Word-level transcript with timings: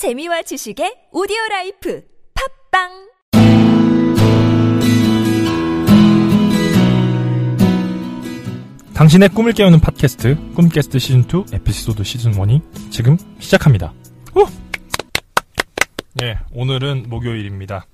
재미와 0.00 0.40
지식의 0.40 1.12
오디오 1.12 1.36
라이프 1.50 2.02
팟빵 2.72 2.88
당신의 8.94 9.28
꿈을 9.28 9.52
깨우는 9.52 9.80
팟캐스트 9.80 10.54
꿈깨스트 10.54 10.98
시즌 10.98 11.20
2 11.20 11.52
에피소드 11.52 12.02
시즌 12.02 12.32
1이 12.32 12.90
지금 12.90 13.18
시작합니다. 13.40 13.92
후! 14.32 14.46
예, 16.22 16.38
오늘은 16.54 17.10
목요일입니다. 17.10 17.84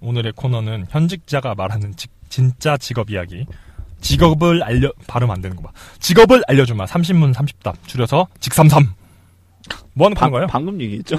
오늘의 0.00 0.34
코너는 0.36 0.86
현직자가 0.90 1.56
말하는 1.56 1.96
직- 1.96 2.12
진짜 2.28 2.76
직업 2.76 3.10
이야기. 3.10 3.46
직업을 4.00 4.62
알려, 4.62 4.92
발음 5.08 5.32
안 5.32 5.40
되는 5.40 5.56
거 5.56 5.64
봐. 5.64 5.72
직업을 5.98 6.44
알려주마. 6.46 6.84
30문 6.84 7.34
30답. 7.34 7.74
줄여서 7.88 8.28
직삼삼. 8.38 8.94
뭐 9.98 10.06
하는 10.06 10.14
방, 10.14 10.30
건가요? 10.30 10.46
방금 10.48 10.80
얘기했죠? 10.80 11.16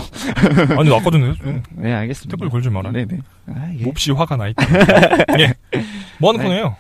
아니, 0.80 0.90
아까도 0.96 1.12
좀 1.12 1.62
네, 1.76 1.94
알겠습니다. 1.94 2.38
댓글 2.38 2.50
걸지 2.50 2.70
마라. 2.70 2.92
네네. 2.92 3.20
아, 3.48 3.72
예. 3.78 3.84
몹시 3.84 4.12
화가 4.12 4.38
나 4.38 4.48
있다. 4.48 4.66
예. 5.40 5.54
뭐 6.18 6.32
하는 6.32 6.42
네. 6.44 6.48
거예요? 6.50 6.76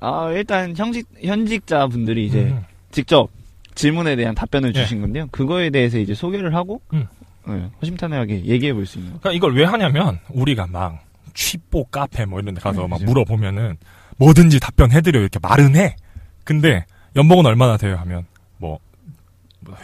아, 0.00 0.30
일단 0.32 0.74
현직, 0.76 1.06
현직자 1.22 1.86
분들이 1.86 2.26
이제 2.26 2.40
음. 2.40 2.64
직접 2.90 3.30
질문에 3.76 4.16
대한 4.16 4.34
답변을 4.34 4.70
예. 4.74 4.82
주신 4.82 5.00
건데요. 5.00 5.28
그거에 5.30 5.70
대해서 5.70 5.98
이제 5.98 6.12
소개를 6.12 6.54
하고, 6.56 6.80
음. 6.92 7.06
네, 7.46 7.70
허심탄회하게 7.80 8.46
얘기해 8.46 8.72
볼 8.72 8.84
수 8.86 8.98
있는. 8.98 9.12
그러니까 9.20 9.32
이걸 9.32 9.54
왜 9.54 9.64
하냐면 9.64 10.18
우리가 10.30 10.66
막 10.66 11.04
취뽀 11.34 11.84
카페 11.84 12.24
뭐 12.24 12.40
이런 12.40 12.54
데 12.54 12.60
가서 12.60 12.82
네, 12.82 12.88
막 12.88 12.96
그죠. 12.98 13.06
물어보면은 13.06 13.76
뭐든지 14.16 14.58
답변해드려 14.60 15.20
이렇게 15.20 15.38
말은 15.40 15.76
해. 15.76 15.94
근데 16.42 16.84
연봉은 17.16 17.46
얼마나 17.46 17.76
돼요 17.76 17.96
하면 17.96 18.24
뭐 18.58 18.78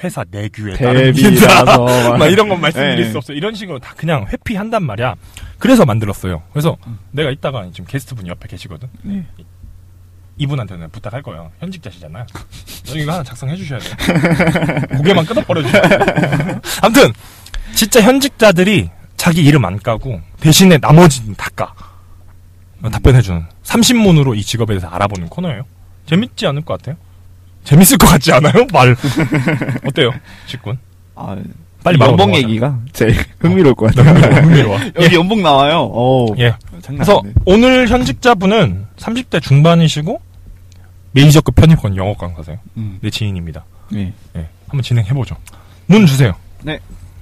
회사 0.02 0.25
내규에. 0.30 0.75
대비라서. 0.77 2.16
막 2.19 2.27
이런 2.27 2.48
건 2.48 2.61
말씀드릴 2.61 3.05
네. 3.07 3.11
수 3.11 3.19
없어. 3.19 3.33
이런 3.33 3.55
식으로 3.55 3.79
다 3.79 3.95
그냥 3.97 4.27
회피한단 4.33 4.83
말이야. 4.84 5.15
그래서 5.59 5.84
만들었어요. 5.84 6.43
그래서 6.53 6.77
음. 6.87 6.98
내가 7.12 7.31
이따가 7.31 7.69
지금 7.72 7.87
게스트분이 7.87 8.28
옆에 8.28 8.48
계시거든. 8.48 8.89
네. 9.03 9.27
이분한테는 10.39 10.91
부탁할 10.91 11.22
거예요. 11.22 11.50
현직자시잖아요. 11.61 12.25
이거 12.95 13.12
하나 13.12 13.22
작성해 13.22 13.56
주셔야 13.56 13.78
돼요. 13.78 13.95
고개만 14.97 15.27
끄덕거려 15.27 15.62
돼요. 15.62 15.83
아무튼 16.83 17.12
진짜 17.75 18.00
현직자들이 18.00 18.91
자기 19.17 19.44
이름 19.44 19.65
안 19.67 19.78
까고 19.78 20.20
대신에 20.41 20.78
나머지는 20.78 21.34
다 21.34 21.50
까. 21.55 21.75
어, 22.83 22.89
답변해 22.89 23.20
주는 23.20 23.44
30문으로 23.65 24.34
이 24.37 24.42
직업에 24.42 24.72
대해서 24.72 24.89
알아보는 24.89 25.28
코너예요. 25.28 25.65
재밌지 26.06 26.47
않을 26.47 26.62
것 26.62 26.78
같아요? 26.81 26.97
재밌을 27.64 27.98
것 27.98 28.06
같지 28.08 28.33
않아요? 28.33 28.66
말 28.72 28.97
어때요, 29.86 30.12
직군? 30.47 30.78
아, 31.14 31.36
빨리 31.83 31.98
연봉. 32.00 32.34
얘기가 32.34 32.78
제일 32.92 33.16
흥미로울 33.41 33.75
것 33.75 33.94
같아요. 33.94 34.14
흥미로워. 34.42 34.78
여기 35.00 35.14
연봉 35.16 35.42
나와요. 35.42 35.84
오, 35.84 36.34
예. 36.38 36.55
장난 36.83 37.05
그래서. 37.05 37.22
오늘 37.44 37.88
현직자분은 37.88 38.86
30대 38.97 39.41
중반이시고 39.42 40.20
메이저급 41.12 41.55
편입권 41.55 41.97
영어 41.97 42.14
강사세요. 42.14 42.58
음, 42.77 42.98
내 43.00 43.11
지인입니다. 43.11 43.64
네. 43.91 44.12
예, 44.36 44.48
한번 44.69 44.83
진행해보죠. 44.83 45.36
문 45.86 46.06
주세요. 46.06 46.34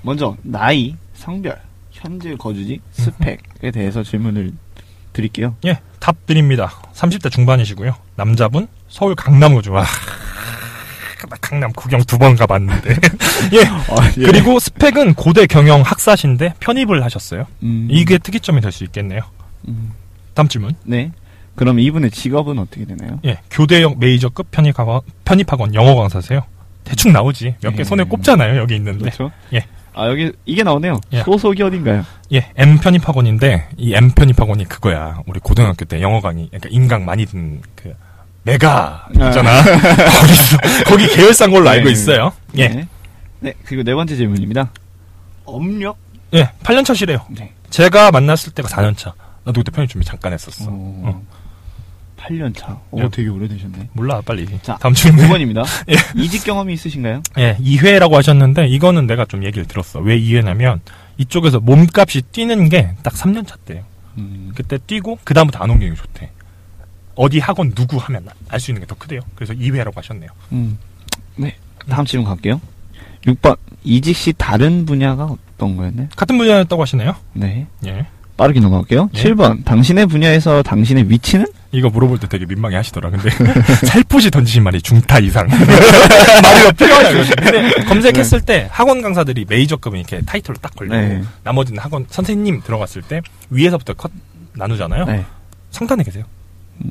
먼저, 0.03 0.37
나이, 0.43 0.95
성별, 1.15 1.61
현재 1.91 2.35
거주지, 2.37 2.81
스펙에 2.93 3.71
대해서 3.73 4.03
질문을 4.03 4.53
드릴게요. 5.13 5.57
예, 5.67 5.81
답 5.99 6.25
드립니다. 6.27 6.71
30대 6.95 7.31
중반이시고요. 7.31 7.95
남자분, 8.15 8.69
서울 8.89 9.15
강남구죠. 9.17 9.73
와, 9.73 9.85
나 11.27 11.37
강남 11.41 11.73
구경 11.73 12.03
두 12.05 12.19
번 12.19 12.37
가봤는데. 12.37 12.91
예, 13.55 13.65
아, 13.65 14.11
그리고 14.15 14.59
스펙은 14.59 15.15
고대 15.15 15.47
경영 15.47 15.83
학사신데 15.83 16.55
편입을 16.61 17.05
하셨어요. 17.05 17.47
음, 17.63 17.89
이게 17.91 18.19
특이점이 18.19 18.61
될 18.61 18.71
수 18.73 18.85
있겠네요. 18.85 19.21
음, 19.69 19.93
다음 20.35 20.49
질문. 20.49 20.75
네. 20.85 21.11
그럼 21.55 21.81
이분의 21.81 22.11
직업은 22.13 22.59
어떻게 22.59 22.85
되나요? 22.85 23.19
예, 23.25 23.39
교대형 23.51 23.97
메이저급 23.99 24.51
편입학원, 24.53 25.01
편입학원 25.25 25.75
영어 25.75 25.97
강사세요. 25.97 26.43
대충 26.85 27.13
나오지. 27.13 27.57
몇개 27.63 27.81
예. 27.81 27.85
손에 27.85 28.05
꼽잖아요. 28.05 28.57
여기 28.61 28.77
있는데. 28.77 29.01
그렇죠? 29.01 29.31
예. 29.53 29.65
아, 29.95 30.07
여기, 30.09 30.31
이게 30.47 30.63
나오네요. 30.63 31.01
예. 31.13 31.23
소속이 31.25 31.61
어딘가요? 31.63 32.05
예, 32.33 32.49
M 32.57 32.79
편입학원인데 32.79 33.71
이 33.77 33.95
M 33.95 34.13
편입학원이 34.13 34.67
그거야. 34.67 35.19
우리 35.27 35.41
고등학교 35.41 35.85
때 35.85 36.01
영어 36.01 36.21
강의, 36.21 36.47
그러니까 36.49 36.69
인강 36.71 37.05
많이 37.05 37.27
든 37.27 37.61
그 37.75 37.93
메가 38.53 39.07
있잖아. 39.13 39.63
거기서 39.63 40.57
거기 40.87 41.07
계열사인 41.09 41.51
걸로 41.51 41.69
알고 41.69 41.85
네. 41.87 41.93
있어요. 41.93 42.33
예, 42.57 42.69
네. 42.69 42.89
네, 43.41 43.53
그리고 43.65 43.83
네 43.83 43.95
번째 43.95 44.17
질문입니다. 44.17 44.71
업력? 45.45 45.97
예, 46.35 46.51
8년 46.63 46.85
차시래요. 46.85 47.25
네. 47.31 47.53
제가 47.71 48.11
만났을 48.11 48.53
때가 48.53 48.69
4년 48.69 48.97
차. 48.97 49.13
나도 49.45 49.61
그때 49.61 49.71
편입 49.71 49.91
준비 49.91 50.07
잠깐 50.07 50.33
했었어. 50.33 50.67
어. 50.69 51.23
8년 52.19 52.57
차. 52.57 52.79
오, 52.91 53.01
예. 53.03 53.09
되게 53.11 53.29
오래되셨네. 53.29 53.91
몰라, 53.93 54.21
빨리. 54.25 54.47
자, 54.63 54.77
다음 54.81 54.93
질문. 54.95 55.29
5번입니다. 55.29 55.65
예. 55.91 55.97
이직 56.21 56.45
경험이 56.45 56.73
있으신가요? 56.75 57.23
예, 57.39 57.57
2회라고 57.59 58.13
하셨는데 58.15 58.67
이거는 58.69 59.07
내가 59.07 59.25
좀 59.25 59.45
얘기를 59.45 59.67
들었어. 59.67 60.01
왜 60.01 60.19
2회냐면 60.19 60.81
이쪽에서 61.19 61.61
몸값이 61.61 62.23
뛰는 62.33 62.69
게 62.71 62.95
딱 63.03 63.13
3년 63.15 63.47
차 63.47 63.57
때예요. 63.67 63.85
음, 64.19 64.51
그때 64.55 64.79
뛰고 64.79 65.19
그 65.23 65.33
다음부터 65.35 65.61
안 65.63 65.71
옮기는 65.71 65.95
게 65.95 66.01
좋대. 66.01 66.31
어디 67.19 67.39
학원 67.41 67.75
누구 67.75 67.97
하면 67.97 68.27
알 68.49 68.61
수 68.61 68.71
있는 68.71 68.81
게 68.83 68.87
더 68.87 68.95
크대요. 68.95 69.21
그래서 69.35 69.53
2회라고 69.53 69.97
하셨네요. 69.97 70.31
음. 70.53 70.79
네. 71.37 71.57
다음 71.89 72.05
질문 72.07 72.29
갈게요. 72.29 72.61
6번. 73.27 73.57
이직 73.85 74.17
시 74.17 74.33
다른 74.37 74.87
분야가 74.87 75.35
어떤 75.57 75.77
거였나요? 75.77 76.09
같은 76.17 76.39
분야였다고 76.39 76.81
하시네요. 76.83 77.15
네. 77.35 77.67
예. 77.87 78.07
빠르게 78.37 78.61
넘어갈게요. 78.61 79.11
예. 79.15 79.19
7번. 79.23 79.65
당신의 79.65 80.07
분야에서 80.07 80.63
당신의 80.63 81.11
위치는? 81.11 81.47
이거 81.73 81.91
물어볼 81.91 82.19
때 82.21 82.29
되게 82.29 82.47
민망해 82.47 82.77
하시더라. 82.77 83.11
근데 83.11 83.29
살포시 83.87 84.31
던지신 84.31 84.63
말이 84.63 84.81
중타 84.81 85.19
이상. 85.19 85.49
말이 85.51 86.73
필요하죠. 86.77 87.35
근데 87.37 87.85
검색했을 87.85 88.41
때 88.43 88.69
학원 88.71 89.03
강사들이 89.03 89.45
메이저급은 89.49 89.99
이렇게 89.99 90.21
타이틀로 90.23 90.57
딱 90.63 90.75
걸리고 90.77 90.95
네. 90.97 91.23
나머지는 91.43 91.81
학원 91.83 92.07
선생님 92.09 92.63
들어갔을 92.63 93.03
때 93.03 93.21
위에서부터 93.51 93.95
컷 93.95 94.13
나누잖아요. 94.55 95.05
네. 95.07 95.25
상단에 95.73 96.05
계세요. 96.05 96.25
예. 96.85 96.89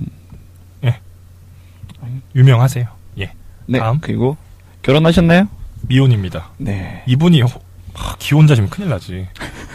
유명하세요. 2.37 2.85
예. 3.19 3.31
네. 3.65 3.79
다음. 3.79 3.97
그리고 3.99 4.37
결혼하셨나요? 4.83 5.47
미혼입니다. 5.81 6.49
네. 6.57 7.03
이분이 7.07 7.41
호- 7.41 7.49
하, 7.93 8.15
기혼자시면 8.17 8.69
큰일 8.69 8.89
나지. 8.89 9.27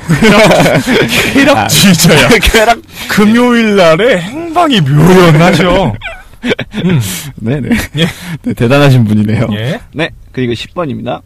쾌락주의자야. 1.35 2.29
쾌락. 2.41 2.79
금요일 3.11 3.77
날에 3.77 4.21
행방이 4.21 4.81
묘연하죠. 4.81 5.95
음, 6.85 7.01
네네. 7.37 7.69
예. 7.99 8.07
네, 8.43 8.55
대단하신 8.55 9.05
분이네요. 9.05 9.49
예. 9.53 9.81
네. 9.93 10.11
그리고 10.33 10.53
10번입니다. 10.53 11.21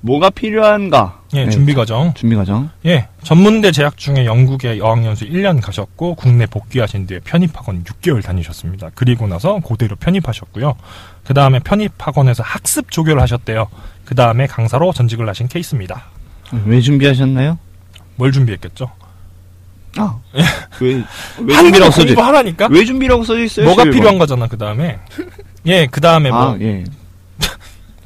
뭐가 0.00 0.30
필요한가? 0.30 1.20
예, 1.34 1.44
네. 1.44 1.50
준비 1.50 1.74
과정. 1.74 2.14
준비 2.14 2.36
과정. 2.36 2.70
예, 2.86 3.08
전문대 3.22 3.72
재학 3.72 3.96
중에 3.96 4.24
영국에 4.24 4.78
어학연수 4.80 5.26
1년 5.26 5.60
가셨고 5.60 6.14
국내 6.14 6.46
복귀하신 6.46 7.06
뒤에 7.06 7.20
편입학원 7.24 7.84
6개월 7.84 8.22
다니셨습니다. 8.22 8.90
그리고 8.94 9.26
나서 9.26 9.58
고대로 9.58 9.96
편입하셨고요. 9.96 10.74
그 11.24 11.34
다음에 11.34 11.58
편입학원에서 11.60 12.42
학습 12.42 12.90
조교를 12.90 13.20
하셨대요. 13.22 13.66
그 14.04 14.14
다음에 14.14 14.46
강사로 14.46 14.92
전직을 14.92 15.28
하신 15.28 15.48
케이스입니다. 15.48 16.04
왜 16.66 16.80
준비하셨나요? 16.80 17.58
뭘 18.16 18.30
준비했겠죠? 18.30 18.90
아. 19.96 20.16
왜, 20.80 21.02
왜 21.40 21.54
한국어 21.54 21.62
준비라고 21.62 21.90
써져, 21.90 22.06
공부하라니까? 22.06 22.68
왜 22.70 22.84
준비라고 22.84 23.24
써져 23.24 23.40
있어요? 23.44 23.66
뭐가 23.66 23.84
11번? 23.84 23.92
필요한 23.92 24.18
거잖아, 24.18 24.46
그 24.46 24.58
다음에. 24.58 24.98
예, 25.66 25.86
그 25.86 26.00
다음에 26.00 26.30
뭐. 26.30 26.52
아, 26.54 26.58
예. 26.60 26.84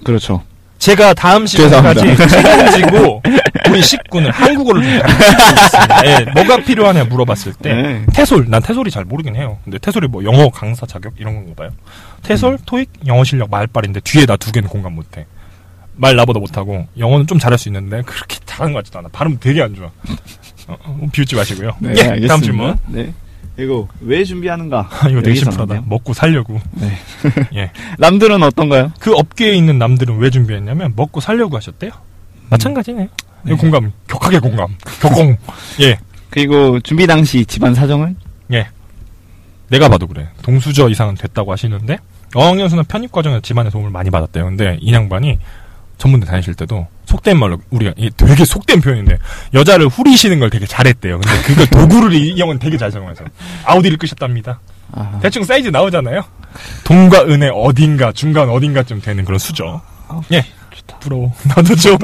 그렇죠. 0.04 0.42
제가 0.78 1.12
다음 1.14 1.46
시간까지 1.46 2.16
책임지고 2.16 3.22
우리 3.70 3.82
식구는 3.82 4.30
한국어를 4.30 4.82
좀 4.82 4.98
가르치고 5.00 5.50
있습니다. 5.64 6.06
예, 6.06 6.24
뭐가 6.32 6.56
필요하냐 6.64 7.04
물어봤을 7.04 7.52
때 7.54 7.74
네. 7.74 8.06
태솔, 8.14 8.46
난 8.48 8.62
태솔이 8.62 8.90
잘 8.90 9.04
모르긴 9.04 9.34
해요. 9.36 9.58
근데 9.64 9.78
태솔이 9.78 10.06
뭐 10.06 10.22
영어 10.24 10.48
강사 10.50 10.86
자격 10.86 11.14
이런 11.18 11.34
건가 11.34 11.52
봐요. 11.56 11.70
태솔, 12.22 12.52
음. 12.54 12.58
토익, 12.64 12.90
영어 13.06 13.24
실력 13.24 13.50
말빨인데 13.50 14.00
뒤에 14.00 14.24
나 14.26 14.36
두 14.36 14.52
개는 14.52 14.68
공감 14.68 14.94
못해. 14.94 15.26
말 15.96 16.14
나보다 16.14 16.38
못하고 16.38 16.86
영어는 16.96 17.26
좀 17.26 17.40
잘할 17.40 17.58
수 17.58 17.68
있는데 17.68 18.02
그렇게 18.02 18.38
잘하는 18.46 18.72
것 18.72 18.78
같지도 18.78 19.00
않아. 19.00 19.08
발음 19.10 19.36
되게 19.40 19.60
안 19.62 19.74
좋아. 19.74 19.86
어, 20.68 20.76
어, 20.84 21.00
비웃지 21.12 21.34
마시고요. 21.34 21.72
네, 21.80 21.90
예, 21.96 22.02
알겠습니다. 22.02 22.28
다음 22.28 22.42
질문. 22.42 22.76
네. 22.86 23.12
이거 23.58 23.88
왜 24.00 24.24
준비하는가? 24.24 24.88
이거 25.10 25.20
되게 25.20 25.34
심플하다. 25.34 25.82
먹고 25.86 26.14
살려고. 26.14 26.60
네. 26.72 26.92
예. 27.54 27.70
남들은 27.98 28.42
어떤가요? 28.42 28.92
그 29.00 29.12
업계에 29.14 29.54
있는 29.54 29.78
남들은 29.78 30.18
왜 30.18 30.30
준비했냐면 30.30 30.92
먹고 30.94 31.20
살려고 31.20 31.56
하셨대요. 31.56 31.90
마찬가지네요. 32.50 33.08
이거 33.46 33.54
네. 33.54 33.60
공감, 33.60 33.92
격하게 34.06 34.38
공감, 34.40 34.74
격공. 35.00 35.36
예, 35.80 35.98
그리고 36.30 36.80
준비 36.80 37.06
당시 37.06 37.44
집안 37.44 37.74
사정은? 37.74 38.16
예. 38.52 38.68
내가 39.68 39.88
봐도 39.88 40.06
그래. 40.06 40.28
동수저 40.42 40.88
이상은 40.88 41.14
됐다고 41.14 41.52
하시는데 41.52 41.98
어학연수는 42.34 42.84
편입 42.84 43.12
과정에서 43.12 43.40
집안의 43.40 43.70
도움을 43.70 43.90
많이 43.90 44.10
받았대요. 44.10 44.44
근데 44.44 44.78
이 44.80 44.92
양반이 44.92 45.38
전문대 45.98 46.26
다니실 46.26 46.54
때도 46.54 46.86
속된 47.08 47.38
말로 47.38 47.58
우리가 47.70 47.94
이게 47.96 48.10
되게 48.14 48.44
속된 48.44 48.82
표현인데 48.82 49.16
여자를 49.54 49.88
후리시는 49.88 50.40
걸 50.40 50.50
되게 50.50 50.66
잘했대요. 50.66 51.18
근데 51.20 51.42
그걸 51.42 51.66
도구를 51.88 52.12
이, 52.12 52.28
이 52.28 52.40
형은 52.40 52.58
되게 52.58 52.76
잘 52.76 52.92
사용해서 52.92 53.24
아우디를 53.64 53.96
끄셨답니다. 53.96 54.60
아, 54.92 55.18
대충 55.22 55.42
사이즈 55.44 55.68
나오잖아요. 55.68 56.22
동과 56.84 57.22
은의 57.22 57.50
어딘가 57.54 58.12
중간 58.12 58.50
어딘가쯤 58.50 59.00
되는 59.00 59.24
그런 59.24 59.38
수죠. 59.38 59.80
아, 60.08 60.20
예. 60.32 60.44
좋다. 60.74 60.98
부러워. 60.98 61.32
나도 61.48 61.74
좀 61.76 61.96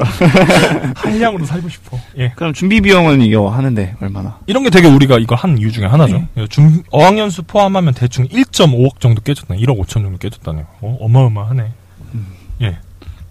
한량으로 0.97 1.45
살고 1.45 1.69
싶어. 1.69 1.99
예. 2.17 2.31
그럼 2.35 2.53
준비 2.53 2.81
비용은 2.81 3.21
이거 3.21 3.49
하는데 3.49 3.95
얼마나? 4.01 4.39
이런 4.47 4.63
게 4.63 4.71
되게 4.71 4.87
우리가 4.87 5.19
이걸 5.19 5.37
한 5.37 5.55
이유 5.59 5.71
중에 5.71 5.85
하나죠. 5.85 6.27
예, 6.37 6.47
준, 6.47 6.83
어학연수 6.89 7.43
포함하면 7.43 7.93
대충 7.93 8.27
1.5억 8.27 8.99
정도 8.99 9.21
깨졌다. 9.21 9.53
1억 9.53 9.79
5천 9.81 9.87
정도 10.01 10.17
깨졌다네요. 10.17 10.65
어, 10.81 10.97
어마어마하네. 10.99 11.63
예. 11.63 11.69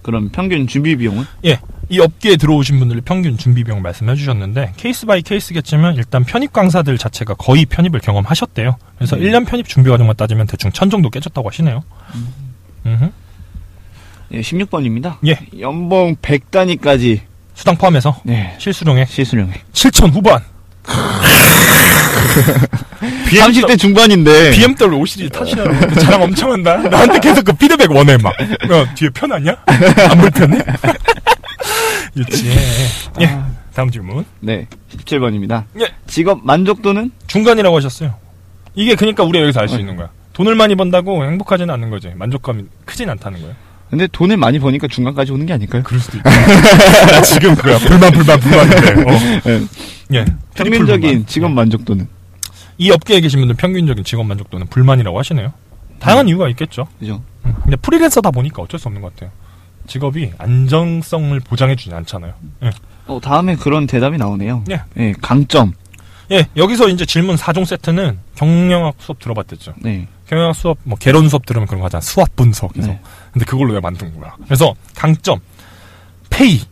그럼 0.04 0.28
평균 0.28 0.66
준비 0.66 0.94
비용은? 0.96 1.24
예. 1.46 1.58
이 1.88 1.98
업계에 1.98 2.36
들어오신 2.36 2.78
분들 2.78 3.00
평균 3.00 3.36
준비 3.36 3.64
비용 3.64 3.82
말씀해 3.82 4.14
주셨는데 4.14 4.74
case 4.76 5.06
by 5.06 5.22
case겠지만 5.22 5.96
일단 5.96 6.24
편입 6.24 6.52
강사들 6.52 6.96
자체가 6.98 7.34
거의 7.34 7.64
편입을 7.64 8.00
경험하셨대요. 8.00 8.76
그래서 8.96 9.16
네. 9.16 9.22
1년 9.24 9.46
편입 9.46 9.66
준비 9.66 9.90
과정만 9.90 10.14
따지면 10.16 10.46
대충 10.46 10.70
천 10.72 10.90
정도 10.90 11.10
깨졌다고 11.10 11.48
하시네요. 11.48 11.82
음흠. 12.86 13.10
예, 14.32 14.40
16번입니다. 14.40 15.16
예. 15.26 15.38
연봉 15.58 16.14
100단위까지 16.16 17.20
수당 17.54 17.76
포함해서 17.76 18.20
네. 18.24 18.54
실수령액 18.58 19.08
시수령액. 19.08 19.72
7천 19.72 20.12
후반. 20.12 20.42
30대 23.30 23.78
중반인데. 23.78 24.50
BMW 24.52 24.96
5 25.00 25.06
시리즈 25.06 25.30
타시라고 25.30 25.70
그 25.88 25.94
자랑 26.00 26.22
엄청 26.22 26.52
한다. 26.52 26.76
나한테 26.76 27.20
계속 27.20 27.44
그 27.44 27.52
피드백 27.52 27.90
원해 27.90 28.16
막. 28.18 28.32
야, 28.40 28.94
뒤에 28.94 29.10
편하냐? 29.10 29.56
안 29.66 30.18
불편해? 30.18 30.58
유치해. 32.16 32.56
예. 33.20 33.26
아, 33.26 33.48
다음 33.74 33.90
질문. 33.90 34.24
네. 34.40 34.66
17번입니다. 34.96 35.64
예. 35.80 35.88
직업 36.06 36.40
만족도는? 36.44 37.10
중간이라고 37.26 37.76
하셨어요. 37.76 38.14
이게 38.74 38.94
그러니까 38.94 39.24
우리가 39.24 39.42
여기서 39.44 39.60
알수 39.60 39.78
있는 39.78 39.96
거야. 39.96 40.10
돈을 40.32 40.54
많이 40.54 40.74
번다고 40.74 41.24
행복하지는 41.24 41.72
않는 41.74 41.90
거지. 41.90 42.10
만족감이 42.14 42.64
크진 42.84 43.08
않다는 43.10 43.40
거예요. 43.40 43.54
근데 43.90 44.08
돈을 44.10 44.36
많이 44.36 44.58
버니까 44.58 44.88
중간까지 44.88 45.30
오는 45.30 45.46
게 45.46 45.52
아닐까요? 45.52 45.82
그럴 45.84 46.00
수도 46.00 46.18
있다. 46.18 46.28
나 46.30 47.20
지금 47.22 47.54
그거야. 47.54 47.78
불만, 47.78 48.10
불만, 48.12 48.40
불만인데. 48.40 48.92
어. 49.02 49.40
네. 49.44 49.60
예. 50.14 50.24
평균적인. 50.54 51.26
직업 51.26 51.52
만족도는? 51.52 52.08
이 52.78 52.90
업계에 52.90 53.20
계신 53.20 53.40
분들 53.40 53.56
평균적인 53.56 54.04
직업 54.04 54.24
만족도는 54.26 54.66
불만이라고 54.68 55.18
하시네요. 55.18 55.52
다양한 56.00 56.28
이유가 56.28 56.48
있겠죠. 56.48 56.86
그죠? 56.98 57.22
음, 57.46 57.54
근데 57.62 57.76
프리랜서다 57.76 58.30
보니까 58.30 58.62
어쩔 58.62 58.78
수 58.80 58.88
없는 58.88 59.00
것 59.00 59.14
같아요. 59.14 59.30
직업이 59.86 60.32
안정성을 60.38 61.38
보장해주지 61.40 61.94
않잖아요. 61.94 62.34
예. 62.64 62.70
어, 63.06 63.20
다음에 63.22 63.54
그런 63.56 63.86
대답이 63.86 64.16
나오네요. 64.18 64.64
예. 64.70 64.82
예, 64.96 65.14
강점. 65.20 65.72
예, 66.30 66.46
여기서 66.56 66.88
이제 66.88 67.04
질문 67.04 67.36
4종 67.36 67.66
세트는 67.66 68.18
경영학 68.34 68.94
수업 68.98 69.18
들어봤댔죠. 69.18 69.74
네. 69.82 70.08
경영학 70.26 70.54
수업, 70.56 70.78
뭐, 70.84 70.98
개론 70.98 71.28
수업 71.28 71.44
들으면 71.44 71.66
그런 71.66 71.80
거 71.80 71.86
하잖아. 71.86 72.00
수학 72.00 72.34
분석에서. 72.34 72.86
네. 72.88 73.00
근데 73.32 73.44
그걸로 73.44 73.68
내가 73.74 73.82
만든 73.82 74.18
거야. 74.18 74.34
그래서 74.44 74.74
강점, 74.96 75.38
페이. 76.30 76.62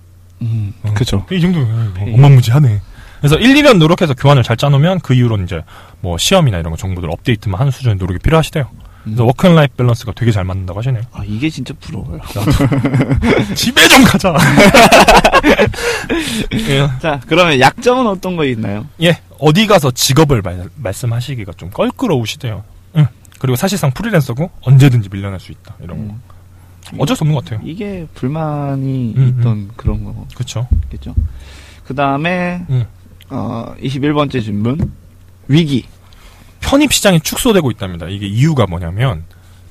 음, 0.40 0.72
어, 0.82 0.94
그죠. 0.94 1.24
이 1.30 1.40
정도 1.40 1.60
어, 1.60 1.92
페이. 1.94 2.14
어마무지하네. 2.14 2.80
그래서 3.22 3.36
1, 3.36 3.54
2년 3.54 3.78
노력해서 3.78 4.14
교안을 4.14 4.42
잘 4.42 4.56
짜놓으면 4.56 4.98
그 4.98 5.14
이후로 5.14 5.38
이제 5.44 5.62
뭐 6.00 6.18
시험이나 6.18 6.58
이런 6.58 6.72
거 6.72 6.76
정보들 6.76 7.08
업데이트만 7.08 7.58
하는 7.60 7.70
수준의 7.70 7.96
노력이 7.96 8.18
필요하시대요. 8.18 8.68
그래서 9.04 9.22
음. 9.22 9.26
work 9.28 9.46
and 9.46 9.59
life 9.59 9.76
balance가 9.76 10.12
되게 10.12 10.32
잘 10.32 10.42
맞는다고 10.42 10.80
하시네요. 10.80 11.02
아, 11.12 11.22
이게 11.24 11.48
진짜 11.48 11.72
부러워요. 11.80 12.20
집에 13.54 13.86
좀 13.86 14.02
가자. 14.02 14.36
예, 16.52 16.88
자, 17.00 17.20
그러면 17.28 17.60
약점은 17.60 18.08
어떤 18.08 18.36
거 18.36 18.44
있나요? 18.44 18.86
예, 19.00 19.18
어디 19.38 19.68
가서 19.68 19.92
직업을 19.92 20.42
말, 20.42 20.68
말씀하시기가 20.74 21.52
좀 21.56 21.70
껄끄러우시대요. 21.70 22.64
응. 22.96 23.06
그리고 23.38 23.54
사실상 23.54 23.92
프리랜서고 23.92 24.50
언제든지 24.62 25.10
밀려날 25.10 25.38
수 25.38 25.52
있다. 25.52 25.76
이런 25.80 26.08
거. 26.08 26.14
어쩔 26.98 27.16
수 27.16 27.22
없는 27.22 27.34
것 27.34 27.44
같아요. 27.44 27.60
이게 27.64 28.06
불만이 28.14 29.14
음, 29.16 29.36
있던 29.38 29.70
그런 29.76 30.04
거겠죠. 30.04 30.66
그렇죠. 30.90 31.14
그 31.84 31.94
다음에, 31.94 32.64
음. 32.68 32.84
어, 33.32 33.74
21번째 33.80 34.42
질문. 34.42 34.92
위기. 35.48 35.86
편입 36.60 36.92
시장이 36.92 37.20
축소되고 37.20 37.70
있답니다. 37.70 38.06
이게 38.08 38.26
이유가 38.26 38.66
뭐냐면, 38.66 39.24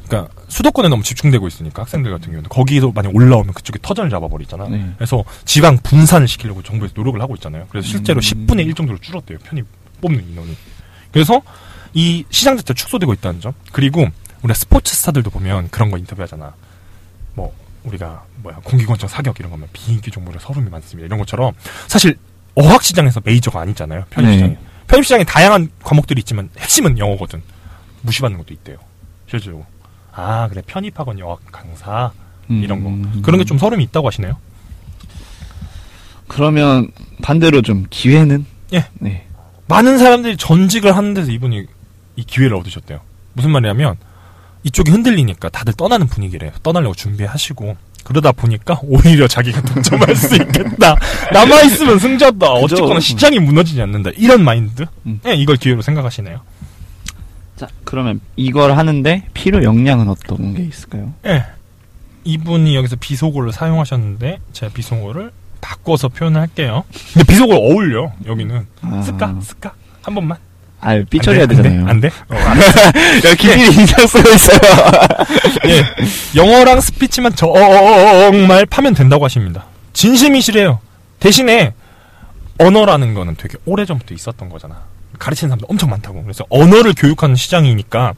그러니까 0.07 0.33
수도권에 0.49 0.89
너무 0.89 1.03
집중되고 1.03 1.47
있으니까 1.47 1.83
학생들 1.83 2.11
같은 2.11 2.27
경우는 2.31 2.49
거기서 2.49 2.91
많이 2.91 3.07
올라오면 3.07 3.53
그쪽에 3.53 3.79
터전을 3.81 4.09
잡아버리잖아. 4.09 4.67
네. 4.67 4.91
그래서 4.97 5.23
지방 5.45 5.77
분산을 5.77 6.27
시키려고 6.27 6.61
정부에서 6.63 6.93
노력을 6.97 7.21
하고 7.21 7.35
있잖아요. 7.35 7.67
그래서 7.69 7.87
실제로 7.87 8.19
음. 8.19 8.21
10분의 8.21 8.65
1 8.65 8.73
정도로 8.73 8.97
줄었대요. 8.97 9.37
편입 9.43 9.65
뽑는 10.01 10.27
인원이. 10.31 10.57
그래서 11.13 11.41
이 11.93 12.25
시장 12.29 12.57
자체가 12.57 12.75
축소되고 12.75 13.13
있다는 13.13 13.39
점. 13.39 13.53
그리고 13.71 14.05
우리가 14.41 14.53
스포츠 14.53 14.93
스타들도 14.95 15.29
보면 15.29 15.69
그런 15.69 15.91
거 15.91 15.97
인터뷰하잖아. 15.97 16.53
뭐 17.35 17.53
우리가 17.83 18.25
뭐야 18.37 18.57
공기권총 18.63 19.07
사격 19.07 19.39
이런 19.39 19.51
거면 19.51 19.69
비인기 19.71 20.11
종목에 20.11 20.37
서름이 20.41 20.69
많습니다. 20.69 21.05
이런 21.05 21.19
것처럼 21.19 21.53
사실 21.87 22.17
어학 22.55 22.83
시장에서 22.83 23.21
메이저가 23.23 23.61
아니잖아요. 23.61 24.05
편입 24.09 24.29
네. 24.29 24.33
시장이. 24.35 24.57
편입 24.87 25.05
시장에 25.05 25.23
다양한 25.23 25.69
과목들이 25.83 26.19
있지만 26.19 26.49
핵심은 26.57 26.97
영어거든. 26.97 27.41
무시받는 28.01 28.37
것도 28.39 28.53
있대요. 28.53 28.77
실제로. 29.29 29.65
아 30.13 30.47
그래 30.49 30.61
편입학원 30.65 31.19
영어 31.19 31.37
강사 31.51 32.11
이런 32.49 32.83
거 32.83 32.89
음. 32.89 33.21
그런 33.23 33.37
게 33.39 33.45
좀 33.45 33.57
서름이 33.57 33.81
있다고 33.85 34.07
하시네요. 34.07 34.35
그러면 36.27 36.89
반대로 37.21 37.61
좀 37.61 37.85
기회는? 37.89 38.45
예. 38.73 38.85
네. 38.99 39.27
많은 39.67 39.97
사람들이 39.97 40.37
전직을 40.37 40.95
하는 40.95 41.13
데서 41.13 41.31
이분이 41.31 41.65
이 42.17 42.23
기회를 42.23 42.55
얻으셨대요. 42.57 42.99
무슨 43.33 43.51
말이냐면 43.51 43.95
이쪽이 44.63 44.91
흔들리니까 44.91 45.49
다들 45.49 45.73
떠나는 45.73 46.07
분위기래요. 46.07 46.51
떠나려고 46.63 46.93
준비하시고 46.93 47.77
그러다 48.03 48.31
보니까 48.31 48.79
오히려 48.83 49.27
자기가 49.27 49.61
독점할 49.73 50.15
수 50.15 50.35
있겠다. 50.35 50.95
남아 51.31 51.61
있으면 51.63 51.99
승자다. 51.99 52.51
어쨌거나 52.53 52.99
시장이 52.99 53.39
무너지지 53.39 53.81
않는다. 53.81 54.11
이런 54.17 54.43
마인드. 54.43 54.85
음. 55.05 55.19
예, 55.27 55.33
이걸 55.33 55.55
기회로 55.57 55.81
생각하시네요. 55.81 56.41
자, 57.57 57.67
그러면 57.83 58.19
이걸 58.35 58.75
하는데 58.77 59.23
필요 59.33 59.63
역량은 59.63 60.09
어떤 60.09 60.55
게 60.55 60.63
있을까요? 60.63 61.13
예. 61.27 61.45
이분이 62.23 62.75
여기서 62.75 62.95
비속어를 62.99 63.51
사용하셨는데 63.51 64.39
제가 64.53 64.73
비속어를 64.73 65.31
바꿔서 65.59 66.07
표현을 66.07 66.41
할게요. 66.41 66.83
근데 67.13 67.25
비속어 67.31 67.55
어울려. 67.55 68.11
여기는 68.25 68.65
아. 68.81 69.01
쓸까? 69.03 69.35
쓸까? 69.41 69.73
한 70.01 70.15
번만. 70.15 70.37
아, 70.81 71.01
삐처리해야 71.09 71.43
안 71.43 71.49
돼? 71.49 71.55
되잖아요. 71.55 71.87
안 71.87 72.01
돼? 72.01 72.09
안 72.29 72.59
돼? 72.59 72.65
어, 73.27 73.29
야, 73.29 73.35
김일이 73.35 73.73
인상 73.75 74.05
쓰고 74.07 74.29
있어요. 74.29 74.59
예. 75.67 75.83
영어랑 76.35 76.81
스피치만 76.81 77.35
정말 77.35 78.65
파면 78.65 78.93
된다고 78.95 79.23
하십니다. 79.25 79.65
진심이시래요. 79.93 80.79
대신에 81.19 81.73
언어라는 82.57 83.13
거는 83.13 83.35
되게 83.37 83.57
오래전부터 83.65 84.13
있었던 84.15 84.49
거잖아. 84.49 84.81
가르치는 85.19 85.49
사람도 85.49 85.67
엄청 85.69 85.89
많다고. 85.91 86.23
그래서 86.23 86.45
언어를 86.49 86.93
교육하는 86.97 87.35
시장이니까 87.35 88.13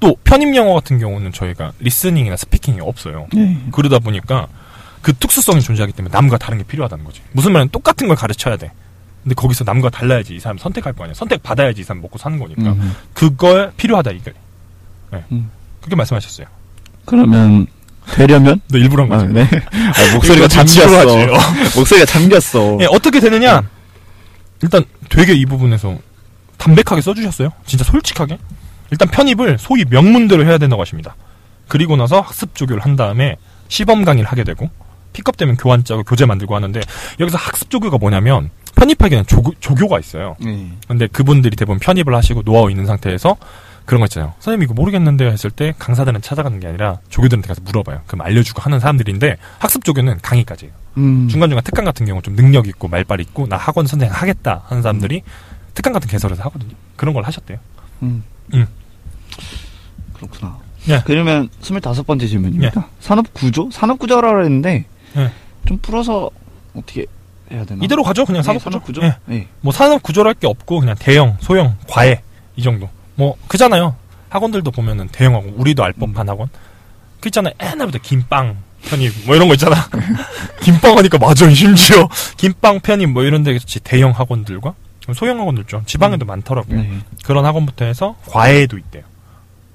또 0.00 0.16
편입 0.24 0.54
영어 0.56 0.74
같은 0.74 0.98
경우는 0.98 1.32
저희가 1.32 1.72
listening이나 1.78 2.36
speaking이 2.36 2.80
없어요. 2.80 3.28
네. 3.32 3.58
그러다 3.70 4.00
보니까 4.00 4.48
그 5.02 5.12
특수성이 5.12 5.60
존재하기 5.60 5.92
때문에 5.92 6.12
남과 6.12 6.38
다른 6.38 6.58
게 6.58 6.64
필요하다는 6.64 7.04
거지. 7.04 7.20
무슨 7.32 7.52
말은 7.52 7.68
똑같은 7.70 8.08
걸 8.08 8.16
가르쳐야 8.16 8.56
돼. 8.56 8.72
근데 9.22 9.34
거기서 9.34 9.64
남과 9.64 9.90
달라야지 9.90 10.34
이 10.34 10.40
사람 10.40 10.58
선택할 10.58 10.92
거 10.94 11.04
아니야. 11.04 11.14
선택 11.14 11.42
받아야지 11.42 11.80
이 11.80 11.84
사람 11.84 12.02
먹고 12.02 12.18
사는 12.18 12.38
거니까. 12.38 12.72
음. 12.72 12.94
그걸 13.14 13.72
필요하다 13.76 14.10
이게. 14.12 14.32
네. 15.12 15.24
음. 15.30 15.50
그렇게 15.80 15.96
말씀하셨어요. 15.96 16.46
그러면 17.04 17.66
되려면? 18.06 18.60
너 18.68 18.78
일부러 18.78 19.04
한 19.04 19.12
아, 19.12 19.18
거지. 19.18 19.32
네. 19.32 19.42
아, 19.42 20.14
목소리가 20.14 20.48
잠겼어. 20.48 21.16
목소리가 21.76 22.06
잠겼어. 22.06 22.78
예, 22.80 22.86
어떻게 22.86 23.20
되느냐? 23.20 23.62
일단 24.62 24.84
되게 25.08 25.34
이 25.34 25.44
부분에서 25.46 25.96
담백하게 26.58 27.00
써주셨어요. 27.00 27.50
진짜 27.64 27.84
솔직하게. 27.84 28.38
일단 28.90 29.08
편입을 29.08 29.58
소위 29.58 29.84
명문대로 29.88 30.44
해야 30.44 30.58
된다고 30.58 30.82
하십니다. 30.82 31.16
그리고 31.68 31.96
나서 31.96 32.20
학습 32.20 32.54
조교를 32.54 32.84
한 32.84 32.96
다음에 32.96 33.36
시범 33.68 34.04
강의를 34.04 34.28
하게 34.30 34.44
되고 34.44 34.68
픽업되면 35.12 35.56
교환 35.56 35.84
짜고 35.84 36.02
교재 36.04 36.26
만들고 36.26 36.54
하는데 36.54 36.80
여기서 37.20 37.38
학습 37.38 37.70
조교가 37.70 37.98
뭐냐면 37.98 38.50
편입하기에는 38.76 39.26
조교, 39.26 39.54
조교가 39.60 39.98
있어요. 39.98 40.36
네. 40.40 40.72
근데 40.88 41.06
그분들이 41.06 41.56
대부분 41.56 41.78
편입을 41.78 42.14
하시고 42.14 42.42
노하우 42.42 42.70
있는 42.70 42.86
상태에서 42.86 43.36
그런 43.84 44.00
거 44.00 44.06
있잖아요. 44.06 44.32
선생님 44.38 44.64
이거 44.64 44.74
모르겠는데요 44.74 45.30
했을 45.30 45.50
때 45.50 45.74
강사들은 45.78 46.20
찾아가는 46.22 46.58
게 46.60 46.68
아니라 46.68 47.00
조교들한테 47.08 47.48
가서 47.48 47.60
물어봐요. 47.64 48.02
그럼 48.06 48.22
알려주고 48.22 48.60
하는 48.60 48.80
사람들인데 48.80 49.36
학습 49.58 49.84
조교는 49.84 50.18
강의까지예요. 50.22 50.72
음. 50.98 51.28
중간중간 51.28 51.64
특강 51.64 51.84
같은 51.84 52.06
경우 52.06 52.22
좀 52.22 52.36
능력 52.36 52.68
있고 52.68 52.88
말빨 52.88 53.20
있고 53.20 53.46
나 53.46 53.56
학원 53.56 53.86
선생 53.86 54.10
하겠다 54.10 54.62
하는 54.66 54.82
사람들이 54.82 55.22
특강 55.74 55.92
같은 55.92 56.08
개설에서 56.08 56.42
하거든요. 56.44 56.74
그런 56.96 57.14
걸 57.14 57.24
하셨대요. 57.24 57.58
음. 58.02 58.22
음. 58.54 58.66
그렇구나. 60.14 60.58
예. 60.88 61.02
그러면 61.04 61.48
25번째 61.60 62.28
질문입니다. 62.28 62.88
산업 63.00 63.32
구조? 63.32 63.70
산업 63.70 63.98
구조라고 63.98 64.44
했는데 64.44 64.86
예. 65.16 65.30
좀 65.66 65.78
풀어서 65.78 66.30
어떻게 66.74 67.06
해야 67.52 67.64
되나? 67.64 67.84
이대로 67.84 68.02
가죠. 68.02 68.24
그냥 68.24 68.42
네, 68.42 68.46
산업 68.46 68.58
구조. 68.64 68.70
산업구조? 68.70 69.02
예. 69.02 69.16
네. 69.26 69.48
뭐 69.60 69.72
산업 69.72 70.02
구조를 70.02 70.28
할게 70.30 70.46
없고 70.46 70.80
그냥 70.80 70.96
대형, 70.98 71.36
소형, 71.40 71.76
과외 71.88 72.22
이 72.56 72.62
정도. 72.62 72.88
뭐 73.14 73.36
그잖아요. 73.48 73.94
학원들도 74.30 74.70
보면은 74.70 75.08
대형하고 75.08 75.52
우리도 75.56 75.84
알 75.84 75.92
법한 75.92 76.28
학원. 76.28 76.48
그 77.20 77.28
있잖아요. 77.28 77.54
옛날부터 77.62 77.98
김빵 78.02 78.56
편입 78.84 79.12
뭐 79.26 79.36
이런 79.36 79.48
거 79.48 79.54
있잖아. 79.54 79.76
김빵 80.62 80.98
하니까 80.98 81.18
맞아 81.18 81.48
심지어 81.50 82.08
김빵 82.36 82.80
편입 82.80 83.10
뭐 83.10 83.22
이런 83.22 83.42
데 83.44 83.58
대형 83.84 84.10
학원들과 84.10 84.74
소형 85.14 85.38
학원들 85.40 85.64
죠 85.64 85.82
지방에도 85.86 86.24
많더라고요. 86.24 86.80
네. 86.80 86.98
그런 87.24 87.44
학원부터 87.44 87.84
해서 87.84 88.16
과외도 88.26 88.78
있대요. 88.78 89.04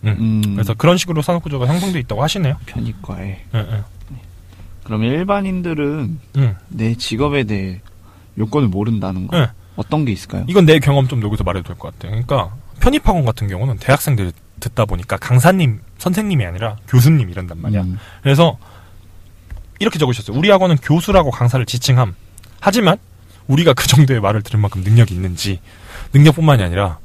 음, 0.06 0.42
그래서 0.56 0.74
그런 0.74 0.98
식으로 0.98 1.22
산업 1.22 1.44
구조가 1.44 1.68
형성돼 1.68 2.00
있다고 2.00 2.24
하시네요. 2.24 2.58
편입과에. 2.66 3.44
예, 3.54 3.58
예. 3.60 3.84
그러면 4.88 5.12
일반인들은 5.12 6.20
음. 6.38 6.56
내 6.70 6.96
직업에 6.96 7.44
대해 7.44 7.82
요건을 8.38 8.70
모른다는 8.70 9.28
거 9.28 9.38
예. 9.38 9.50
어떤 9.76 10.06
게 10.06 10.14
있을까요? 10.14 10.46
이건 10.48 10.66
내 10.66 10.80
경험 10.80 11.10
좀 11.10 11.22
여기서 11.22 11.44
말해도 11.44 11.68
될 11.68 11.76
것 11.76 11.94
같아요. 11.94 12.12
그러니까 12.12 12.56
편입학원 12.80 13.26
같은 13.26 13.50
경우는 13.50 13.78
대학생들이 13.80 14.32
듣다 14.62 14.86
보니까 14.86 15.18
강사님, 15.18 15.82
선생님이 15.98 16.46
아니라 16.46 16.78
교수님 16.88 17.30
이런단 17.30 17.62
말이야. 17.62 17.82
음, 17.82 18.00
그래서 18.24 18.58
이렇게 19.80 20.00
적으셨어요. 20.00 20.38
우리 20.38 20.50
학원은 20.50 20.78
교수라고 20.78 21.32
강사를 21.32 21.64
지칭함. 21.66 22.16
하지만 22.62 22.98
우리가 23.48 23.74
그 23.74 23.88
정도의 23.88 24.22
말을 24.22 24.42
들을 24.42 24.58
만큼 24.60 24.84
능력이 24.84 25.14
있는지 25.14 25.60
능력뿐만이 26.14 26.64
아니라 26.64 26.98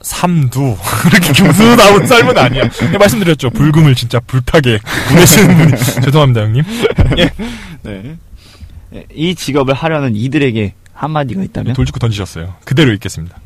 삶도 0.00 0.78
그렇게 1.02 1.32
교수다운 1.32 2.06
삶은 2.06 2.38
아니야. 2.38 2.68
네, 2.68 2.98
말씀드렸죠. 2.98 3.50
불금을 3.50 3.94
진짜 3.94 4.20
불타게 4.20 4.78
보내시는 5.08 5.56
분이 5.56 5.72
죄송합니다, 6.04 6.42
형님. 6.42 6.62
네. 7.82 8.16
예, 8.94 9.04
이 9.14 9.34
직업을 9.34 9.74
하려는 9.74 10.14
이들에게 10.16 10.74
한마디가 10.94 11.42
있다면? 11.42 11.74
돌직구 11.74 11.98
던지셨어요. 12.00 12.54
그대로 12.64 12.92
읽겠습니다. 12.94 13.36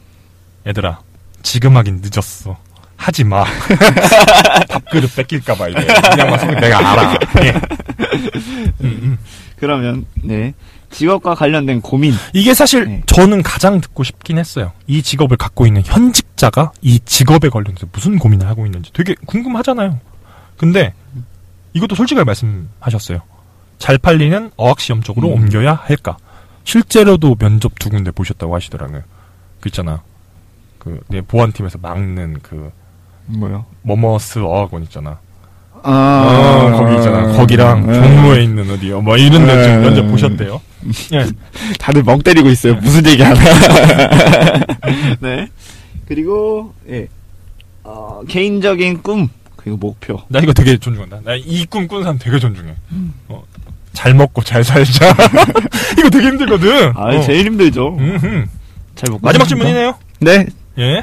얘들아, 0.67 1.01
지금 1.43 1.77
하긴 1.77 2.01
늦었어. 2.03 2.57
하지 2.97 3.25
마. 3.25 3.45
밥그릇 4.71 5.17
뺏길까봐 5.17 5.69
이제 5.71 5.87
그냥 6.11 6.31
막 6.31 6.39
속에 6.39 6.55
내가 6.55 6.93
알아. 6.93 7.19
예. 7.43 7.51
음, 7.51 8.73
음. 8.83 9.19
그러면 9.63 10.07
네 10.25 10.55
직업과 10.91 11.37
관련된 11.37 11.83
고민 11.83 12.13
이게 12.33 12.53
사실 12.53 12.85
네. 12.85 13.03
저는 13.07 13.45
가장 13.45 13.81
듣고 13.81 14.03
싶긴 14.03 14.39
했어요. 14.39 14.73
이 14.89 15.05
직업을 15.05 15.37
갖고 15.37 15.69
있는 15.69 15.83
현직자가 15.85 16.73
이 16.83 16.99
직업에 16.99 17.49
관련해서 17.49 17.87
무슨 17.93 18.19
고민을 18.19 18.49
하고 18.49 18.67
있는지 18.67 18.93
되게 18.93 19.15
궁금하잖아요. 19.25 20.01
근데 20.57 20.95
이것도 21.75 21.95
솔직하게 21.95 22.25
말씀하셨어요. 22.25 23.23
잘 23.79 23.99
팔리는 23.99 24.51
어학시험 24.57 25.05
쪽으로 25.05 25.29
음. 25.29 25.35
옮겨야 25.35 25.75
할까? 25.75 26.17
실제로도 26.65 27.37
면접 27.37 27.79
두 27.79 27.89
군데 27.89 28.11
보셨다고 28.11 28.57
하시더라고요. 28.57 29.03
그 29.61 29.69
있잖아. 29.69 30.03
그, 30.81 30.99
내 31.07 31.21
보안팀에서 31.21 31.79
막는 31.81 32.41
그, 32.43 32.73
뭐요? 33.27 33.65
머머스 33.83 34.41
어학원 34.41 34.83
있잖아. 34.83 35.21
아, 35.85 36.71
어, 36.75 36.79
거기 36.79 36.97
있잖아. 36.97 37.33
거기랑 37.33 37.87
네. 37.87 37.95
종로에 37.95 38.45
있는 38.45 38.71
어디요. 38.71 39.01
뭐 39.01 39.17
이런 39.17 39.47
데좀 39.47 39.63
네. 39.63 39.79
면접 39.79 40.07
보셨대요. 40.09 40.61
예. 41.13 41.27
다들 41.79 42.03
멍 42.03 42.21
때리고 42.21 42.49
있어요. 42.51 42.75
무슨 42.77 43.05
얘기 43.07 43.23
하나. 43.23 43.41
네. 45.21 45.49
그리고 46.07 46.73
예. 46.89 47.09
어, 47.85 48.21
개인적인 48.29 49.03
꿈 49.03 49.29
그리고 49.57 49.77
목표. 49.77 50.21
나 50.29 50.39
이거 50.41 50.53
되게 50.53 50.77
존중한다. 50.77 51.21
나 51.25 51.35
이꿈 51.35 51.87
꾸는 51.89 52.05
사람 52.05 52.19
되게 52.19 52.39
존중해. 52.39 52.75
어, 53.29 53.43
잘 53.93 54.15
먹고 54.15 54.43
잘 54.43 54.63
살자. 54.65 55.11
이거 55.99 56.11
되게 56.11 56.27
힘들거든. 56.29 56.93
아, 56.97 57.17
어. 57.17 57.21
제일 57.23 57.47
힘들죠. 57.47 57.97
음흠. 57.99 58.47
잘 58.95 59.11
못. 59.11 59.21
마지막? 59.23 59.47
질문이네요. 59.47 59.95
네. 60.21 60.47
예. 60.79 61.03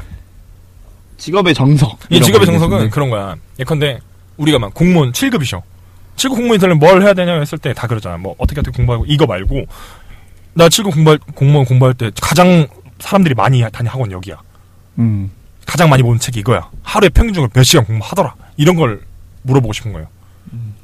직업의 1.18 1.54
정석. 1.54 2.00
이 2.10 2.22
직업의 2.22 2.46
거 2.46 2.52
정석은. 2.54 2.90
그런 2.92 3.10
거야. 3.10 3.36
예컨대 3.60 4.00
우리가 4.40 4.58
막 4.58 4.74
공무원 4.74 5.12
7급이셔. 5.12 5.62
7급 6.16 6.30
공무원이 6.36 6.60
되려면 6.60 6.80
뭘 6.80 7.02
해야 7.04 7.14
되냐 7.14 7.34
했을 7.40 7.58
때 7.58 7.74
다 7.74 7.88
그러잖아. 7.88 8.18
뭐 8.18 8.36
어떻게 8.40 8.60
어떻게 8.60 8.76
공부하고 8.76 9.06
이거 9.08 9.26
말고 9.26 9.66
나 10.54 10.68
7급 10.68 10.94
공부할 10.94 11.20
공무원 11.36 11.66
공부할 11.66 11.94
때 11.94 12.12
가장 12.22 12.68
사람들이 13.00 13.36
많이 13.36 13.64
다니 13.72 13.88
학원 13.88 14.12
여기야. 14.12 14.38
음. 14.98 15.32
가장 15.66 15.90
많이 15.90 16.02
보는 16.04 16.20
책이 16.20 16.40
이거야. 16.40 16.70
하루에 16.84 17.10
평균적으로 17.10 17.52
몇 17.54 17.64
시간 17.64 17.86
공부하더라. 17.86 18.34
이런 18.58 18.76
걸 18.76 19.02
물어보고 19.44 19.72
싶은 19.74 19.94
거예요. 19.94 20.08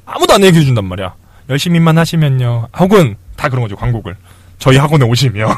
아무도 0.06 0.34
안 0.36 0.44
얘기해 0.44 0.64
준단 0.64 0.86
말이야. 0.86 1.16
열심히만 1.50 1.98
하시면요. 1.98 2.68
혹은 2.78 3.16
다 3.36 3.50
그런 3.50 3.64
거죠. 3.64 3.76
광고글. 3.76 4.16
저희 4.60 4.78
학원에 4.78 5.06
오시면 5.06 5.50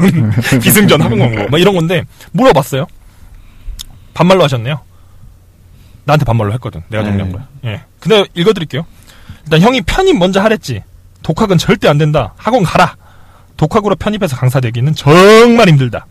비승전 0.61 1.01
학원 1.01 1.19
광고 1.19 1.49
막 1.49 1.59
이런 1.59 1.75
건데 1.75 2.03
물어봤어요. 2.31 2.87
반말로 4.13 4.43
하셨네요. 4.43 4.79
나한테 6.07 6.25
반말로 6.25 6.53
했거든. 6.53 6.81
내가 6.87 7.03
정리한 7.03 7.27
네. 7.29 7.33
거야. 7.33 7.47
예. 7.65 7.81
근데 7.99 8.25
읽어드릴게요. 8.33 8.85
일단 9.43 9.61
형이 9.61 9.81
편입 9.81 10.17
먼저 10.17 10.41
하랬지. 10.41 10.81
독학은 11.21 11.57
절대 11.57 11.89
안 11.89 11.97
된다. 11.97 12.33
학원 12.37 12.63
가라. 12.63 12.95
독학으로 13.57 13.95
편입해서 13.95 14.37
강사 14.37 14.59
되기는 14.61 14.95
정말 14.95 15.67
힘들다. 15.67 16.05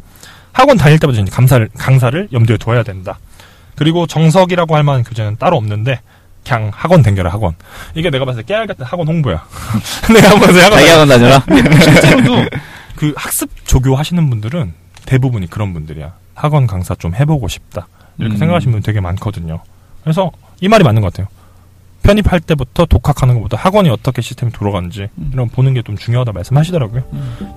학원 0.53 0.76
다닐 0.76 0.99
때부터 0.99 1.23
이제 1.23 1.31
강사를, 1.31 1.69
강사를 1.79 2.29
염두에 2.33 2.59
둬야 2.59 2.83
된다. 2.83 3.19
그리고 3.75 4.07
정석이라고 4.07 4.76
할 4.76 4.83
만한 4.83 5.03
교재는 5.03 5.37
따로 5.38 5.57
없는데 5.57 6.00
그냥 6.47 6.71
학원 6.75 7.03
댕겨라 7.03 7.31
학원. 7.31 7.55
이게 7.95 8.11
내가 8.11 8.25
봤을 8.26 8.43
때 8.43 8.47
깨알 8.55 8.67
같은 8.67 8.85
학원 8.85 9.09
홍보야. 9.09 9.47
내가 10.12 10.35
봤을 10.38 10.55
때 10.55 10.61
학원 10.61 10.79
자기 10.79 10.91
학원 10.91 11.09
다녀라. 11.09 11.45
실제로도 11.81 12.49
그 12.97 13.15
학습 13.17 13.50
조교 13.67 13.97
하시는 13.97 14.29
분들은 14.29 14.75
대부분이 15.07 15.49
그런 15.49 15.73
분들이야. 15.73 16.12
학원 16.35 16.67
강사 16.67 16.95
좀 16.95 17.15
해보고 17.15 17.49
싶다. 17.49 17.88
이렇게 18.19 18.35
음. 18.35 18.38
생각하시는 18.38 18.73
분 18.73 18.83
되게 18.83 19.00
많거든요. 19.00 19.62
그래서 20.06 20.30
이 20.60 20.68
말이 20.68 20.84
맞는 20.84 21.02
것 21.02 21.12
같아요. 21.12 21.26
편입할 22.04 22.38
때부터 22.38 22.86
독학하는 22.86 23.34
것보다 23.34 23.56
학원이 23.56 23.90
어떻게 23.90 24.22
시스템이 24.22 24.52
돌아가는지 24.52 25.08
이런 25.32 25.48
거 25.48 25.54
보는 25.56 25.75
게 25.75 25.82
좀 25.82 25.96
중요하다 25.96 26.30
말씀하시더라고요. 26.30 27.02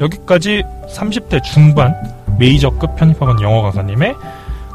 여기까지 0.02 0.64
30대 0.92 1.44
중반 1.44 1.94
메이저급 2.40 2.96
편입학원 2.96 3.40
영어 3.44 3.62
강사님의 3.62 4.16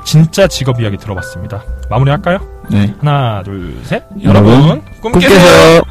진짜 0.05 0.47
직업 0.47 0.81
이야기 0.81 0.97
들어봤습니다. 0.97 1.65
마무리할까요? 1.91 2.39
네. 2.71 2.95
하나, 3.01 3.43
둘, 3.43 3.81
셋. 3.85 4.05
여러분, 4.23 4.53
여러분, 4.53 4.83
꿈 5.01 5.11
꿈 5.11 5.21
깨세요. 5.21 5.39
깨세요. 5.41 5.83